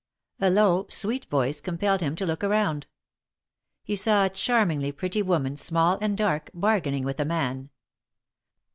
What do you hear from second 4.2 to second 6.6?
a charmingly pretty woman, small and dark,